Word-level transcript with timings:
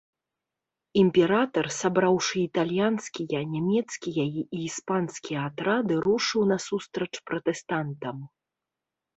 Імператар, 1.01 1.65
сабраўшы 1.81 2.35
італьянскія, 2.47 3.39
нямецкія 3.53 4.23
і 4.39 4.63
іспанскія 4.65 5.39
атрады, 5.51 5.93
рушыў 6.07 6.41
насустрач 6.53 7.13
пратэстантам. 7.29 8.17